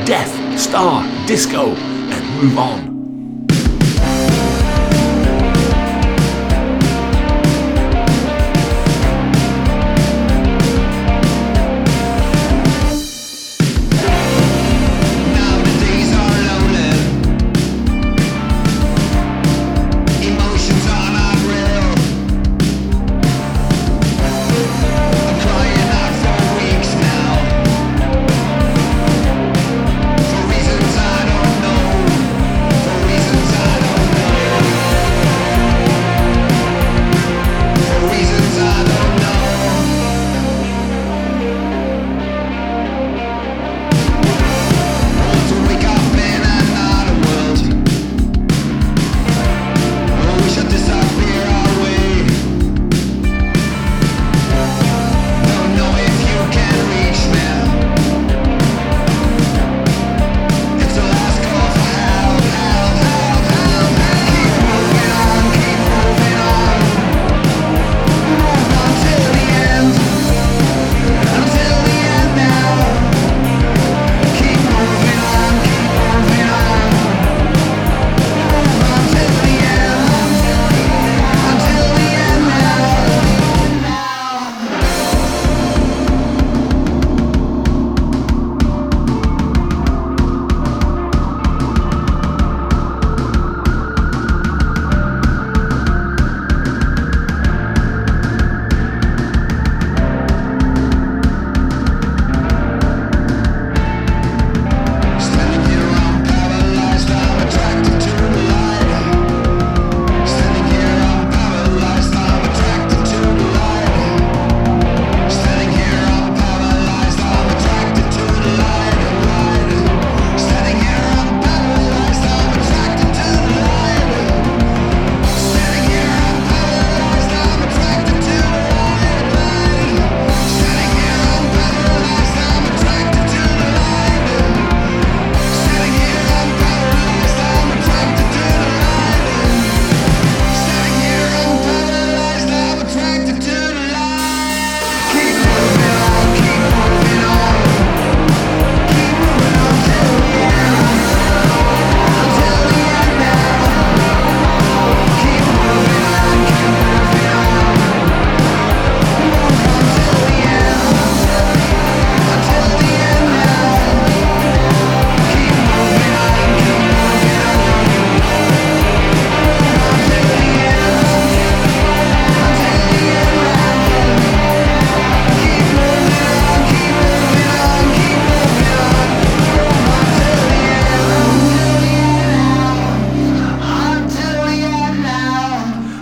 Death 0.06 0.60
Star 0.60 1.04
Disco 1.26 1.74
and 1.76 2.42
Move 2.42 2.58
On. 2.58 2.97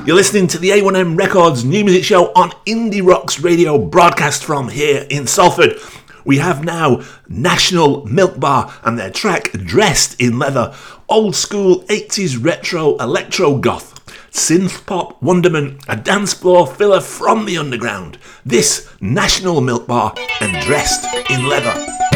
You're 0.05 0.15
listening 0.15 0.45
to 0.49 0.59
the 0.59 0.69
A1M 0.69 1.17
Records 1.17 1.65
new 1.65 1.83
music 1.83 2.03
show 2.03 2.31
on 2.33 2.51
Indie 2.67 3.03
Rocks 3.03 3.39
Radio, 3.39 3.79
broadcast 3.79 4.43
from 4.43 4.69
here 4.69 5.07
in 5.09 5.25
Salford. 5.25 5.79
We 6.23 6.37
have 6.37 6.63
now 6.63 7.01
National 7.27 8.05
Milk 8.05 8.39
Bar 8.39 8.71
and 8.83 8.99
their 8.99 9.09
track 9.09 9.51
Dressed 9.53 10.21
in 10.21 10.37
Leather, 10.37 10.75
old 11.09 11.35
school 11.35 11.81
80s 11.85 12.37
retro 12.43 12.97
electro 12.97 13.57
goth, 13.57 14.05
synth 14.29 14.85
pop 14.85 15.19
wonderment, 15.23 15.83
a 15.87 15.95
dance 15.95 16.35
floor 16.35 16.67
filler 16.67 17.01
from 17.01 17.45
the 17.45 17.57
underground. 17.57 18.19
This 18.45 18.87
National 19.01 19.59
Milk 19.59 19.87
Bar 19.87 20.13
and 20.39 20.63
Dressed 20.63 21.03
in 21.31 21.49
Leather. 21.49 22.14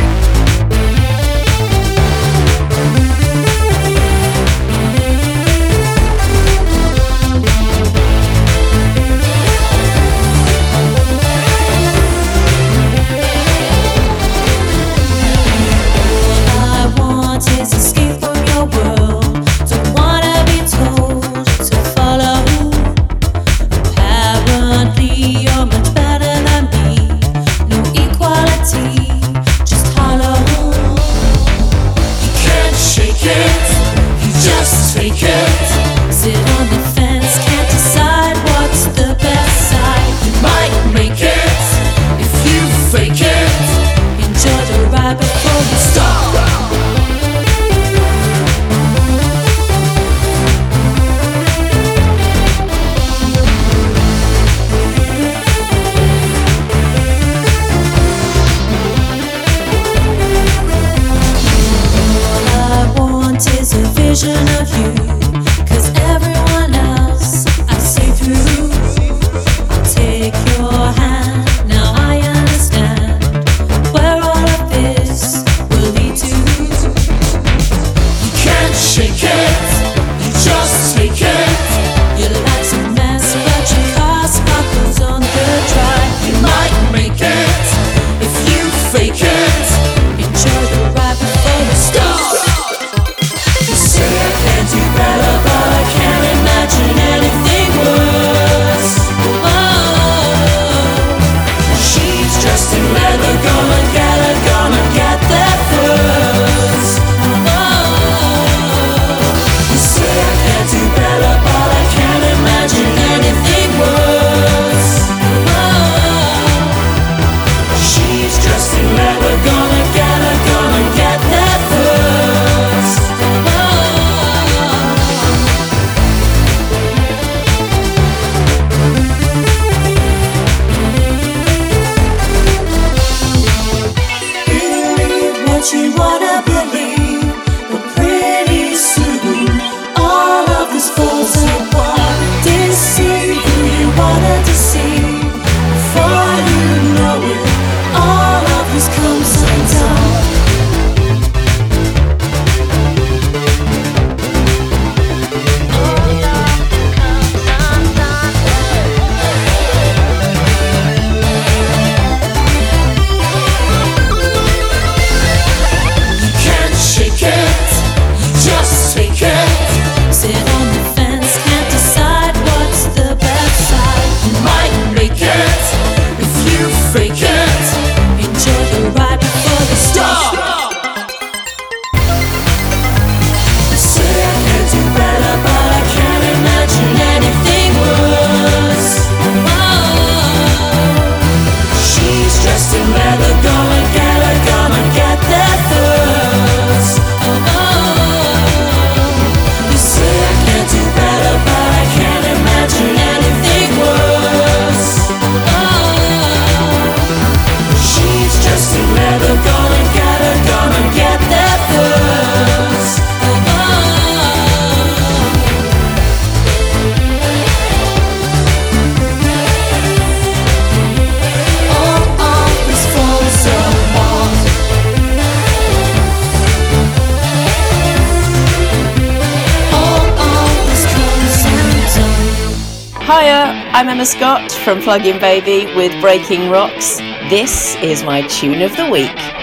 Plug 234.90 235.06
In 235.06 235.20
Baby 235.20 235.72
with 235.76 235.92
Breaking 236.02 236.50
Rocks. 236.50 236.98
This 237.30 237.76
is 237.76 238.02
my 238.02 238.24
tune 238.24 238.64
of 238.64 238.76
the 238.76 238.90
week. 238.90 239.39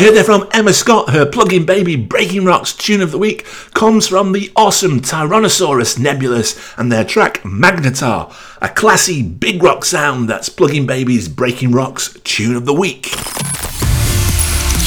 Here 0.00 0.12
they're 0.12 0.24
from 0.24 0.48
Emma 0.52 0.72
Scott. 0.72 1.10
Her 1.10 1.26
Plug 1.26 1.52
In 1.52 1.66
Baby 1.66 1.94
Breaking 1.94 2.46
Rocks 2.46 2.72
tune 2.72 3.02
of 3.02 3.10
the 3.10 3.18
week 3.18 3.44
comes 3.74 4.08
from 4.08 4.32
the 4.32 4.50
awesome 4.56 5.00
Tyrannosaurus 5.02 5.98
Nebulous 5.98 6.58
and 6.78 6.90
their 6.90 7.04
track 7.04 7.42
Magnetar, 7.42 8.34
a 8.62 8.70
classy 8.70 9.22
big 9.22 9.62
rock 9.62 9.84
sound 9.84 10.26
that's 10.26 10.48
Plug 10.48 10.74
In 10.74 10.86
Baby's 10.86 11.28
Breaking 11.28 11.72
Rocks 11.72 12.18
tune 12.24 12.56
of 12.56 12.64
the 12.64 12.72
week. 12.72 13.12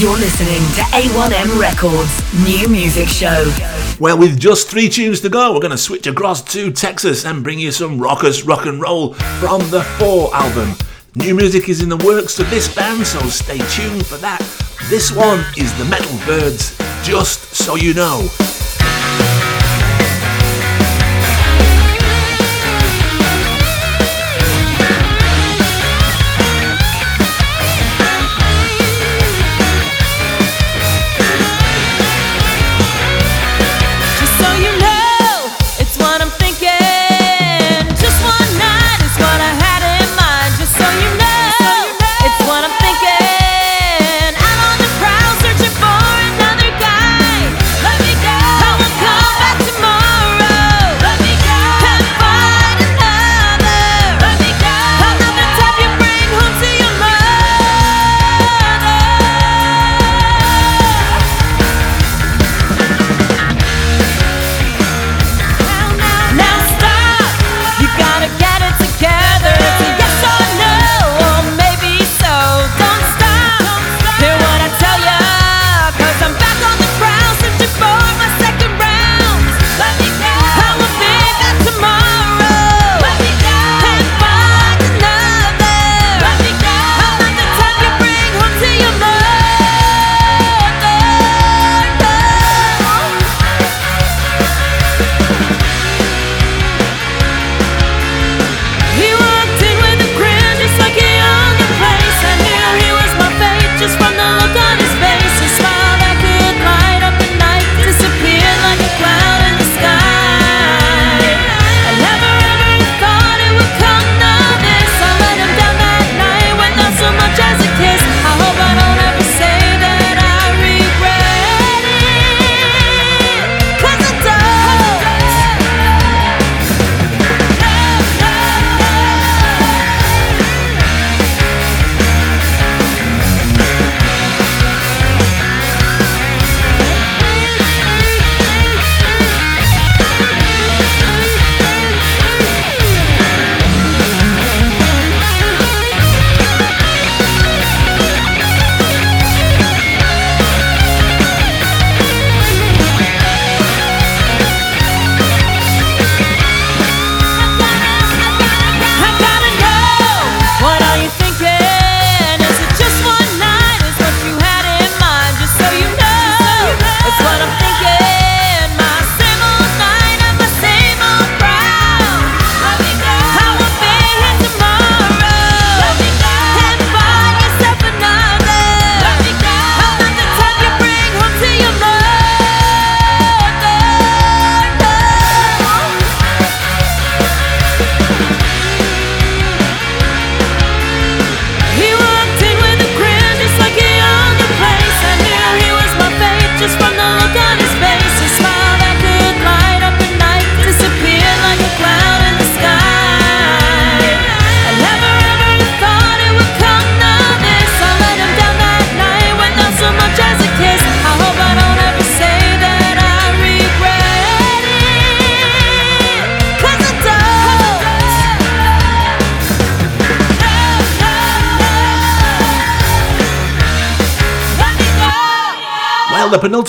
You're 0.02 0.18
listening 0.18 0.64
to 0.74 0.82
A1M 0.98 1.62
Records 1.62 2.44
new 2.44 2.68
music 2.68 3.08
show. 3.08 3.54
Well, 4.00 4.18
with 4.18 4.40
just 4.40 4.68
three 4.68 4.90
tunes 4.90 5.22
to 5.22 5.30
go, 5.30 5.54
we're 5.54 5.60
going 5.60 5.70
to 5.70 5.78
switch 5.78 6.08
across 6.08 6.42
to 6.54 6.72
Texas 6.72 7.24
and 7.24 7.44
bring 7.44 7.60
you 7.60 7.72
some 7.72 8.00
rockers 8.00 8.48
rock 8.48 8.66
and 8.66 8.82
roll 8.82 9.14
from 9.14 9.62
the 9.70 9.84
Four 10.00 10.34
album. 10.34 10.76
New 11.16 11.36
music 11.36 11.70
is 11.70 11.84
in 11.84 11.90
the 11.90 11.98
works 11.98 12.38
for 12.38 12.44
this 12.46 12.74
band, 12.74 13.06
so 13.06 13.20
stay 13.30 13.60
tuned 13.70 14.04
for 14.04 14.18
that. 14.18 14.40
This 14.90 15.12
one 15.12 15.46
is 15.56 15.72
the 15.78 15.86
Metal 15.86 16.18
Byrds, 16.26 16.76
just 17.04 17.54
so 17.54 17.76
you 17.76 17.94
know. 17.94 18.28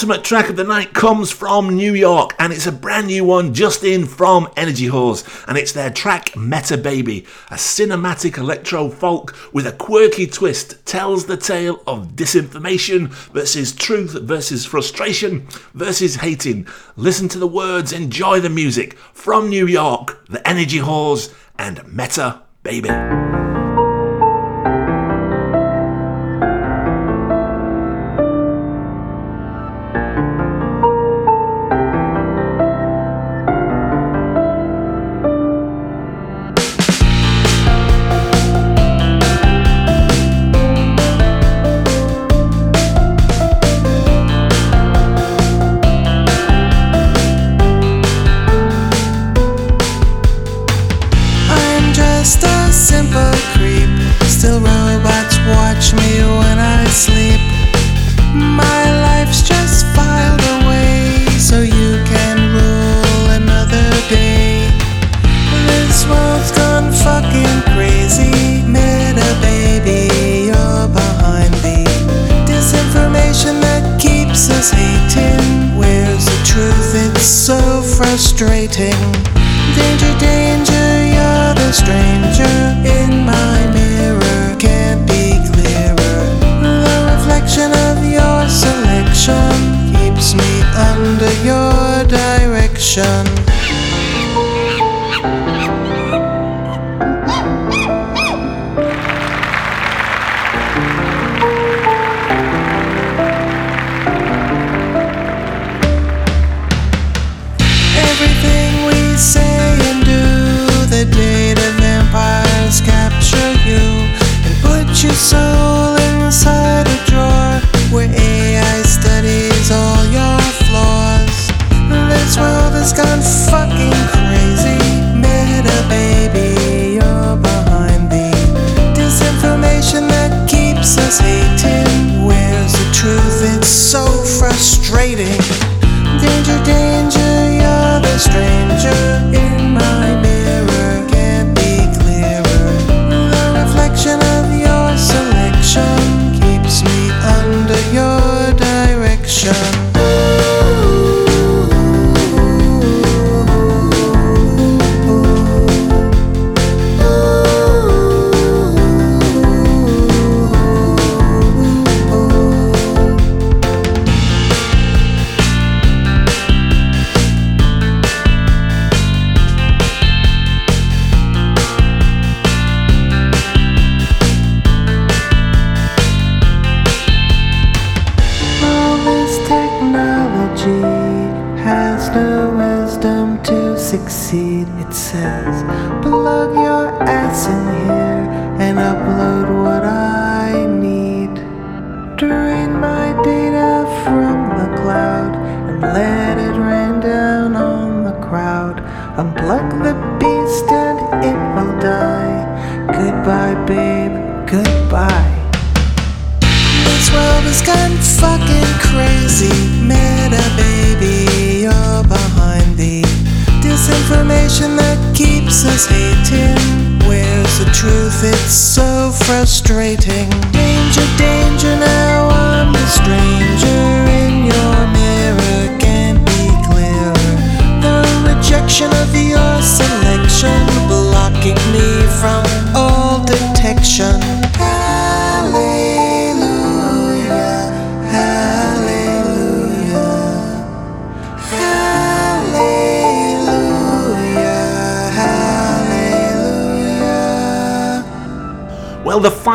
penultimate 0.05 0.27
track 0.27 0.51
of 0.51 0.57
the 0.57 0.65
night 0.65 0.93
comes 0.93 1.31
from 1.31 1.75
New 1.75 1.95
York, 1.95 2.35
and 2.39 2.53
it's 2.53 2.67
a 2.67 2.73
brand 2.73 3.07
new 3.07 3.25
one 3.25 3.55
just 3.55 3.83
in 3.83 4.05
from 4.05 4.47
Energy 4.55 4.85
Horse, 4.85 5.25
and 5.49 5.57
it's 5.57 5.73
their 5.73 5.89
track 5.89 6.37
Meta 6.37 6.77
Baby, 6.77 7.25
a 7.51 7.55
cinematic 7.55 8.37
electro 8.37 8.91
folk 8.91 9.35
with 9.55 9.67
a 9.67 9.73
quirky 9.73 10.27
twist, 10.27 10.85
tells 10.85 11.25
the 11.25 11.39
tale 11.39 11.83
of 11.87 12.09
disinformation 12.17 13.09
versus 13.33 13.73
truth 13.73 14.13
versus 14.13 14.67
frustration 14.67 15.47
versus 15.73 16.17
hating. 16.17 16.69
Listen 16.97 17.27
to 17.31 17.39
the 17.39 17.49
words, 17.49 17.91
enjoy 17.91 18.41
the 18.41 18.51
music 18.51 18.99
from 19.15 19.49
New 19.49 19.67
York, 19.67 20.23
the 20.29 20.47
Energy 20.47 20.79
Horse, 20.79 21.35
and 21.57 21.83
Meta 21.91 22.43
Baby. 22.63 22.91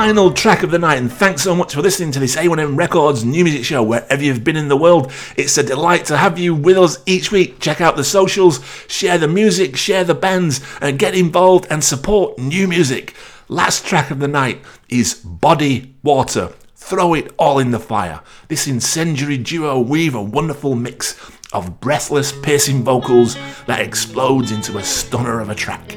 Final 0.09 0.33
track 0.33 0.63
of 0.63 0.71
the 0.71 0.79
night, 0.79 0.97
and 0.97 1.13
thanks 1.13 1.43
so 1.43 1.53
much 1.53 1.75
for 1.75 1.83
listening 1.83 2.11
to 2.11 2.19
this 2.19 2.35
A1M 2.35 2.75
Records 2.75 3.23
new 3.23 3.43
music 3.43 3.63
show 3.63 3.83
wherever 3.83 4.23
you've 4.23 4.43
been 4.43 4.55
in 4.55 4.67
the 4.67 4.75
world. 4.75 5.11
It's 5.37 5.55
a 5.59 5.61
delight 5.61 6.05
to 6.05 6.17
have 6.17 6.39
you 6.39 6.55
with 6.55 6.79
us 6.79 6.97
each 7.05 7.31
week. 7.31 7.59
Check 7.59 7.79
out 7.79 7.95
the 7.95 8.03
socials, 8.03 8.59
share 8.87 9.19
the 9.19 9.27
music, 9.27 9.75
share 9.75 10.03
the 10.03 10.15
bands, 10.15 10.61
and 10.81 10.97
get 10.97 11.13
involved 11.13 11.67
and 11.69 11.83
support 11.83 12.39
new 12.39 12.67
music. 12.67 13.13
Last 13.49 13.85
track 13.85 14.09
of 14.09 14.17
the 14.17 14.27
night 14.27 14.61
is 14.89 15.13
Body 15.13 15.93
Water. 16.01 16.53
Throw 16.73 17.13
it 17.13 17.31
all 17.37 17.59
in 17.59 17.69
the 17.69 17.77
fire. 17.77 18.21
This 18.47 18.65
incendiary 18.65 19.37
duo 19.37 19.79
weave 19.79 20.15
a 20.15 20.23
wonderful 20.23 20.73
mix 20.73 21.19
of 21.53 21.79
breathless, 21.79 22.31
piercing 22.31 22.83
vocals 22.83 23.35
that 23.67 23.81
explodes 23.81 24.51
into 24.51 24.79
a 24.79 24.83
stunner 24.83 25.39
of 25.39 25.49
a 25.49 25.55
track. 25.55 25.95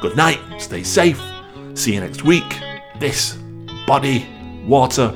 Good 0.00 0.16
night, 0.16 0.40
stay 0.58 0.82
safe, 0.82 1.22
see 1.74 1.94
you 1.94 2.00
next 2.00 2.24
week. 2.24 2.58
This 2.98 3.38
body, 3.86 4.26
water, 4.66 5.14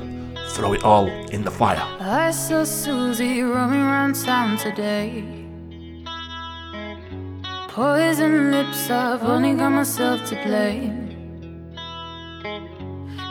throw 0.49 0.73
it 0.73 0.83
all 0.83 1.07
in 1.07 1.43
the 1.43 1.51
fire. 1.51 1.83
I 1.99 2.31
saw 2.31 2.63
Susie 2.63 3.41
roaming 3.41 3.81
around 3.81 4.15
town 4.15 4.57
today. 4.57 5.23
Poison 7.69 8.51
lips, 8.51 8.89
I've 8.89 9.23
only 9.23 9.53
got 9.53 9.69
myself 9.69 10.27
to 10.29 10.35
blame. 10.43 11.05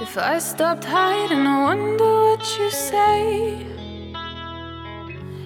If 0.00 0.16
I 0.16 0.38
stopped 0.38 0.84
hiding, 0.84 1.46
I 1.46 1.62
wonder 1.62 2.04
what 2.04 2.58
you 2.58 2.70
say. 2.70 3.66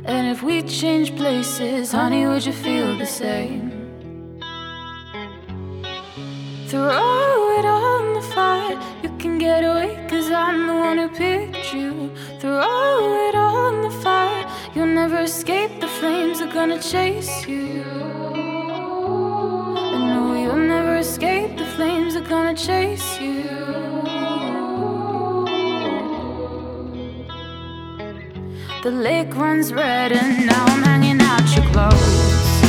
And 0.04 0.28
if 0.28 0.42
we 0.42 0.62
change 0.62 1.16
places, 1.16 1.92
honey, 1.92 2.26
would 2.26 2.44
you 2.44 2.52
feel 2.52 2.96
the 2.98 3.06
same? 3.06 3.70
Throw 6.68 7.58
it 7.58 7.64
on 7.64 8.14
the 8.14 8.22
fire. 8.34 8.99
Can 9.20 9.36
get 9.36 9.62
away, 9.64 9.98
cause 10.08 10.30
I'm 10.30 10.66
the 10.66 10.72
one 10.72 10.96
who 10.96 11.08
picked 11.10 11.74
you. 11.74 12.10
Throw 12.40 13.28
it 13.28 13.34
all 13.34 13.68
in 13.68 13.82
the 13.82 13.90
fire. 14.02 14.46
You'll 14.74 14.86
never 14.86 15.18
escape, 15.18 15.78
the 15.78 15.88
flames 15.88 16.40
are 16.40 16.50
gonna 16.50 16.80
chase 16.80 17.46
you. 17.46 17.84
And 19.92 20.04
no, 20.14 20.34
you'll 20.42 20.66
never 20.76 20.96
escape, 20.96 21.58
the 21.58 21.66
flames 21.76 22.16
are 22.16 22.28
gonna 22.34 22.54
chase 22.54 23.20
you. 23.20 23.42
The 28.82 28.90
lake 28.90 29.34
runs 29.36 29.70
red, 29.70 30.12
and 30.12 30.46
now 30.46 30.64
I'm 30.64 30.82
hanging 30.82 31.20
out 31.20 31.46
your 31.54 31.66
clothes. 31.72 32.62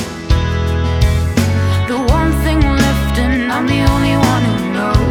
The 1.87 1.97
one 2.19 2.33
thing 2.43 2.59
left, 2.59 3.17
and 3.19 3.49
I'm 3.53 3.65
the 3.67 3.83
only 3.93 4.17
one 4.17 4.43
who 4.43 4.73
knows. 4.73 5.10